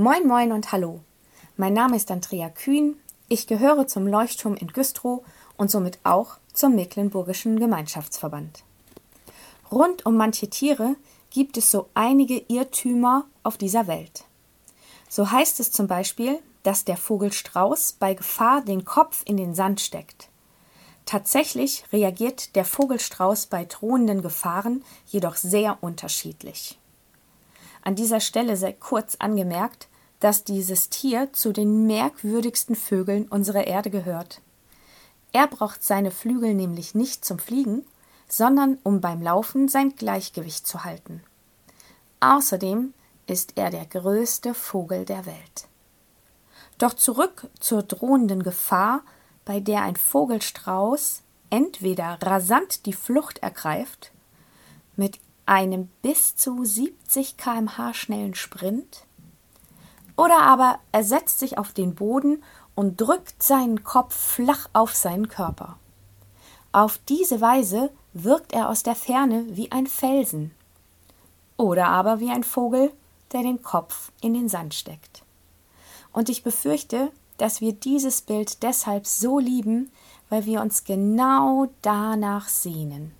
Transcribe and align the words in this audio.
Moin, 0.00 0.28
moin 0.28 0.52
und 0.52 0.70
hallo. 0.70 1.00
Mein 1.56 1.72
Name 1.72 1.96
ist 1.96 2.08
Andrea 2.12 2.50
Kühn. 2.50 2.94
Ich 3.26 3.48
gehöre 3.48 3.88
zum 3.88 4.06
Leuchtturm 4.06 4.54
in 4.54 4.68
Güstrow 4.68 5.24
und 5.56 5.72
somit 5.72 5.98
auch 6.04 6.36
zum 6.52 6.76
Mecklenburgischen 6.76 7.58
Gemeinschaftsverband. 7.58 8.62
Rund 9.72 10.06
um 10.06 10.16
manche 10.16 10.48
Tiere 10.48 10.94
gibt 11.30 11.56
es 11.56 11.72
so 11.72 11.88
einige 11.94 12.44
Irrtümer 12.46 13.24
auf 13.42 13.56
dieser 13.58 13.88
Welt. 13.88 14.22
So 15.08 15.32
heißt 15.32 15.58
es 15.58 15.72
zum 15.72 15.88
Beispiel, 15.88 16.38
dass 16.62 16.84
der 16.84 16.96
Vogel 16.96 17.32
Strauß 17.32 17.94
bei 17.94 18.14
Gefahr 18.14 18.62
den 18.62 18.84
Kopf 18.84 19.22
in 19.24 19.36
den 19.36 19.56
Sand 19.56 19.80
steckt. 19.80 20.28
Tatsächlich 21.06 21.82
reagiert 21.92 22.54
der 22.54 22.64
Vogelstrauß 22.64 23.48
bei 23.48 23.64
drohenden 23.64 24.22
Gefahren 24.22 24.84
jedoch 25.08 25.34
sehr 25.34 25.78
unterschiedlich. 25.80 26.78
An 27.82 27.94
dieser 27.94 28.20
Stelle 28.20 28.56
sei 28.56 28.72
kurz 28.72 29.16
angemerkt, 29.18 29.88
dass 30.20 30.44
dieses 30.44 30.88
Tier 30.88 31.32
zu 31.32 31.52
den 31.52 31.86
merkwürdigsten 31.86 32.74
Vögeln 32.74 33.28
unserer 33.28 33.66
Erde 33.66 33.90
gehört. 33.90 34.40
Er 35.32 35.46
braucht 35.46 35.84
seine 35.84 36.10
Flügel 36.10 36.54
nämlich 36.54 36.94
nicht 36.94 37.24
zum 37.24 37.38
Fliegen, 37.38 37.84
sondern 38.28 38.78
um 38.82 39.00
beim 39.00 39.22
Laufen 39.22 39.68
sein 39.68 39.94
Gleichgewicht 39.94 40.66
zu 40.66 40.84
halten. 40.84 41.22
Außerdem 42.20 42.94
ist 43.26 43.52
er 43.56 43.70
der 43.70 43.86
größte 43.86 44.54
Vogel 44.54 45.04
der 45.04 45.26
Welt. 45.26 45.68
Doch 46.78 46.94
zurück 46.94 47.48
zur 47.60 47.82
drohenden 47.82 48.42
Gefahr 48.42 49.02
bei 49.44 49.60
der 49.60 49.82
ein 49.82 49.96
Vogelstrauß 49.96 51.22
entweder 51.50 52.18
rasant 52.22 52.86
die 52.86 52.92
Flucht 52.92 53.38
ergreift, 53.38 54.12
mit 54.96 55.18
einem 55.48 55.88
bis 56.02 56.36
zu 56.36 56.64
70 56.64 57.36
kmh 57.36 57.94
schnellen 57.94 58.34
Sprint, 58.34 59.04
oder 60.16 60.42
aber 60.42 60.78
er 60.92 61.04
setzt 61.04 61.38
sich 61.38 61.58
auf 61.58 61.72
den 61.72 61.94
Boden 61.94 62.42
und 62.74 63.00
drückt 63.00 63.42
seinen 63.42 63.84
Kopf 63.84 64.14
flach 64.14 64.68
auf 64.72 64.94
seinen 64.94 65.28
Körper. 65.28 65.78
Auf 66.72 66.98
diese 67.08 67.40
Weise 67.40 67.90
wirkt 68.12 68.52
er 68.52 68.68
aus 68.68 68.82
der 68.82 68.94
Ferne 68.94 69.46
wie 69.50 69.72
ein 69.72 69.86
Felsen 69.86 70.52
oder 71.56 71.88
aber 71.88 72.20
wie 72.20 72.30
ein 72.30 72.44
Vogel, 72.44 72.92
der 73.32 73.42
den 73.42 73.62
Kopf 73.62 74.12
in 74.20 74.34
den 74.34 74.48
Sand 74.48 74.74
steckt. 74.74 75.22
Und 76.12 76.28
ich 76.28 76.42
befürchte, 76.42 77.10
dass 77.36 77.60
wir 77.60 77.72
dieses 77.72 78.20
Bild 78.22 78.62
deshalb 78.62 79.06
so 79.06 79.38
lieben, 79.38 79.90
weil 80.28 80.46
wir 80.46 80.60
uns 80.60 80.84
genau 80.84 81.68
danach 81.82 82.48
sehnen. 82.48 83.12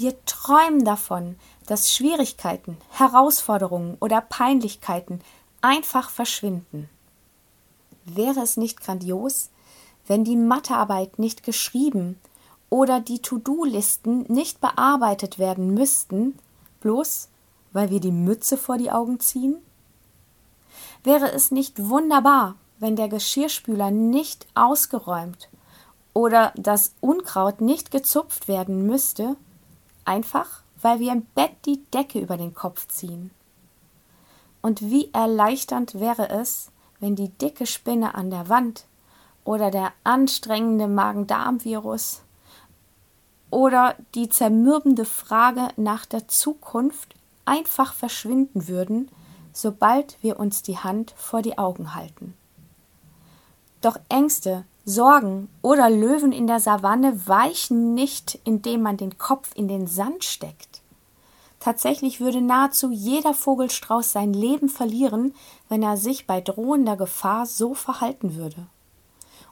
Wir 0.00 0.14
träumen 0.26 0.84
davon, 0.84 1.34
dass 1.66 1.92
Schwierigkeiten, 1.92 2.76
Herausforderungen 2.90 3.96
oder 3.98 4.20
Peinlichkeiten 4.20 5.20
einfach 5.60 6.10
verschwinden. 6.10 6.88
Wäre 8.04 8.38
es 8.38 8.56
nicht 8.56 8.80
grandios, 8.80 9.50
wenn 10.06 10.22
die 10.22 10.36
Mathearbeit 10.36 11.18
nicht 11.18 11.42
geschrieben 11.42 12.16
oder 12.70 13.00
die 13.00 13.18
To-Do-Listen 13.18 14.24
nicht 14.28 14.60
bearbeitet 14.60 15.40
werden 15.40 15.74
müssten, 15.74 16.38
bloß 16.80 17.28
weil 17.72 17.90
wir 17.90 17.98
die 17.98 18.12
Mütze 18.12 18.56
vor 18.56 18.78
die 18.78 18.92
Augen 18.92 19.18
ziehen? 19.18 19.56
Wäre 21.02 21.32
es 21.32 21.50
nicht 21.50 21.88
wunderbar, 21.88 22.54
wenn 22.78 22.94
der 22.94 23.08
Geschirrspüler 23.08 23.90
nicht 23.90 24.46
ausgeräumt 24.54 25.48
oder 26.14 26.52
das 26.54 26.94
Unkraut 27.00 27.60
nicht 27.60 27.90
gezupft 27.90 28.46
werden 28.46 28.86
müsste, 28.86 29.36
einfach 30.08 30.62
weil 30.82 31.00
wir 31.00 31.12
im 31.12 31.24
Bett 31.34 31.52
die 31.64 31.84
Decke 31.92 32.20
über 32.20 32.36
den 32.36 32.54
Kopf 32.54 32.86
ziehen. 32.88 33.30
Und 34.60 34.82
wie 34.82 35.12
erleichternd 35.12 36.00
wäre 36.00 36.28
es, 36.28 36.70
wenn 37.00 37.16
die 37.16 37.28
dicke 37.28 37.66
Spinne 37.66 38.14
an 38.14 38.30
der 38.30 38.48
Wand 38.48 38.84
oder 39.44 39.70
der 39.70 39.92
anstrengende 40.04 40.88
Magen-Darm-Virus 40.88 42.22
oder 43.50 43.94
die 44.14 44.28
zermürbende 44.28 45.04
Frage 45.04 45.68
nach 45.76 46.06
der 46.06 46.28
Zukunft 46.28 47.14
einfach 47.44 47.94
verschwinden 47.94 48.68
würden, 48.68 49.10
sobald 49.52 50.22
wir 50.22 50.38
uns 50.38 50.62
die 50.62 50.78
Hand 50.78 51.14
vor 51.16 51.40
die 51.40 51.56
Augen 51.56 51.94
halten. 51.94 52.34
Doch 53.80 53.98
Ängste, 54.08 54.64
Sorgen 54.88 55.50
oder 55.60 55.90
Löwen 55.90 56.32
in 56.32 56.46
der 56.46 56.60
Savanne 56.60 57.28
weichen 57.28 57.94
nicht, 57.94 58.38
indem 58.44 58.82
man 58.82 58.96
den 58.96 59.18
Kopf 59.18 59.50
in 59.54 59.68
den 59.68 59.86
Sand 59.86 60.24
steckt. 60.24 60.80
Tatsächlich 61.60 62.20
würde 62.20 62.40
nahezu 62.40 62.90
jeder 62.90 63.34
Vogelstrauß 63.34 64.12
sein 64.12 64.32
Leben 64.32 64.70
verlieren, 64.70 65.34
wenn 65.68 65.82
er 65.82 65.96
sich 65.98 66.26
bei 66.26 66.40
drohender 66.40 66.96
Gefahr 66.96 67.44
so 67.44 67.74
verhalten 67.74 68.36
würde. 68.36 68.66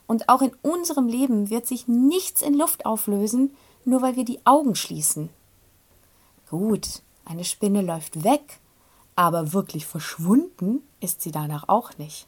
Und 0.06 0.28
auch 0.30 0.40
in 0.40 0.52
unserem 0.62 1.06
Leben 1.06 1.50
wird 1.50 1.66
sich 1.66 1.86
nichts 1.86 2.40
in 2.40 2.54
Luft 2.54 2.86
auflösen, 2.86 3.54
nur 3.84 4.00
weil 4.02 4.16
wir 4.16 4.24
die 4.24 4.40
Augen 4.46 4.74
schließen. 4.74 5.28
Gut, 6.48 7.02
eine 7.24 7.44
Spinne 7.44 7.82
läuft 7.82 8.24
weg, 8.24 8.60
aber 9.16 9.52
wirklich 9.52 9.84
verschwunden 9.84 10.82
ist 11.00 11.20
sie 11.20 11.32
danach 11.32 11.68
auch 11.68 11.98
nicht. 11.98 12.26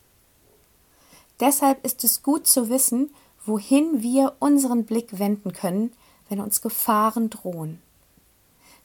Deshalb 1.40 1.84
ist 1.84 2.04
es 2.04 2.22
gut 2.22 2.46
zu 2.46 2.68
wissen, 2.68 3.14
wohin 3.44 4.02
wir 4.02 4.34
unseren 4.40 4.84
Blick 4.84 5.18
wenden 5.18 5.52
können, 5.52 5.92
wenn 6.28 6.40
uns 6.40 6.60
Gefahren 6.60 7.30
drohen. 7.30 7.80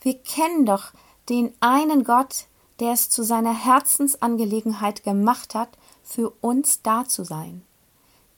Wir 0.02 0.18
kennen 0.18 0.66
doch 0.66 0.94
den 1.30 1.54
einen 1.60 2.04
Gott, 2.04 2.46
der 2.80 2.92
es 2.92 3.10
zu 3.10 3.24
seiner 3.24 3.54
Herzensangelegenheit 3.54 5.04
gemacht 5.04 5.56
hat, 5.56 5.70
für 6.04 6.32
uns 6.42 6.82
da 6.82 7.06
zu 7.06 7.24
sein. 7.24 7.64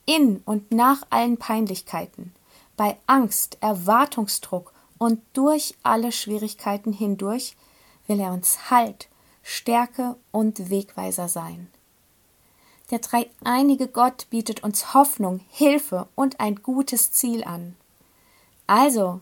In 0.04 0.42
und 0.44 0.70
nach 0.70 1.02
allen 1.10 1.36
Peinlichkeiten, 1.36 2.32
bei 2.76 2.96
Angst, 3.06 3.58
Erwartungsdruck 3.60 4.72
und 4.98 5.20
durch 5.32 5.74
alle 5.82 6.12
Schwierigkeiten 6.12 6.92
hindurch 6.92 7.56
will 8.06 8.20
er 8.20 8.32
uns 8.32 8.70
Halt, 8.70 9.08
Stärke 9.42 10.16
und 10.30 10.70
Wegweiser 10.70 11.28
sein. 11.28 11.68
Der 12.90 13.00
dreieinige 13.00 13.88
Gott 13.88 14.28
bietet 14.30 14.62
uns 14.62 14.94
Hoffnung, 14.94 15.40
Hilfe 15.48 16.08
und 16.14 16.38
ein 16.38 16.62
gutes 16.62 17.10
Ziel 17.10 17.42
an. 17.42 17.76
Also 18.66 19.20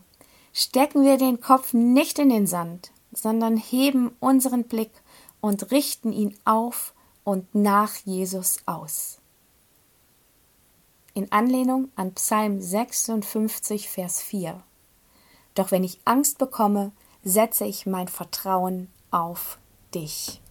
stecken 0.53 1.03
wir 1.03 1.17
den 1.17 1.41
Kopf 1.41 1.73
nicht 1.73 2.19
in 2.19 2.29
den 2.29 2.47
Sand, 2.47 2.91
sondern 3.11 3.57
heben 3.57 4.15
unseren 4.19 4.65
Blick 4.65 4.91
und 5.41 5.71
richten 5.71 6.11
ihn 6.11 6.37
auf 6.45 6.93
und 7.23 7.53
nach 7.55 7.95
Jesus 8.05 8.57
aus. 8.65 9.19
In 11.13 11.31
Anlehnung 11.31 11.89
an 11.95 12.13
Psalm 12.13 12.61
56, 12.61 13.89
Vers 13.89 14.21
4. 14.21 14.61
Doch 15.55 15.71
wenn 15.71 15.83
ich 15.83 16.01
Angst 16.05 16.37
bekomme, 16.37 16.91
setze 17.23 17.65
ich 17.65 17.85
mein 17.85 18.09
Vertrauen 18.09 18.89
auf 19.11 19.57
dich. 19.93 20.41